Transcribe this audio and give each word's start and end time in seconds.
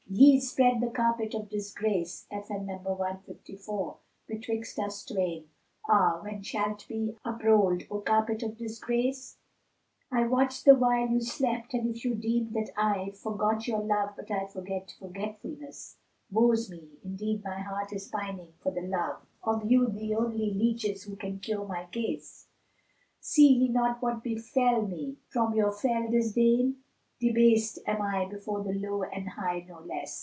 Ye 0.13 0.41
spread 0.41 0.81
the 0.81 0.89
Carpet 0.89 1.33
of 1.33 1.47
Disgrace[FN#154] 1.47 3.95
betwixt 4.27 4.77
us 4.77 5.05
twain; 5.05 5.47
* 5.69 5.87
Ah, 5.89 6.19
when 6.21 6.41
shalt 6.43 6.85
be 6.89 7.15
uprolled, 7.23 7.83
O 7.89 8.01
Carpet 8.01 8.43
of 8.43 8.57
Disgrace? 8.57 9.37
I 10.11 10.27
watched 10.27 10.65
the 10.65 10.75
while 10.75 11.07
you 11.07 11.21
slept; 11.21 11.73
and 11.73 11.95
if 11.95 12.03
you 12.03 12.13
deemed 12.15 12.51
that 12.55 12.71
I 12.75 13.11
* 13.11 13.11
Forgot 13.23 13.69
your 13.69 13.79
love 13.79 14.09
I 14.19 14.23
but 14.27 14.51
forget 14.51 14.93
forgetfulness: 14.99 15.95
Woe's 16.29 16.69
me! 16.69 16.89
indeed 17.05 17.41
my 17.45 17.61
heart 17.61 17.93
is 17.93 18.09
pining 18.09 18.51
for 18.61 18.73
the 18.73 18.81
love 18.81 19.25
* 19.33 19.43
Of 19.45 19.71
you, 19.71 19.87
the 19.87 20.13
only 20.15 20.53
leaches 20.53 21.03
who 21.03 21.15
can 21.15 21.39
cure 21.39 21.65
my 21.65 21.85
case: 21.85 22.47
See 23.21 23.47
ye 23.47 23.69
not 23.69 24.01
what 24.01 24.23
befel 24.23 24.81
me 24.85 25.19
from 25.29 25.53
your 25.55 25.71
fell 25.71 26.09
disdain? 26.11 26.79
* 27.21 27.23
Debased 27.23 27.77
am 27.85 28.01
I 28.01 28.25
before 28.27 28.63
the 28.63 28.73
low 28.73 29.03
and 29.03 29.29
high 29.29 29.63
no 29.69 29.81
less. 29.81 30.19